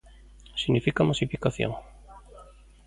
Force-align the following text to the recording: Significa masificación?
Significa 0.61 1.03
masificación? 1.03 1.71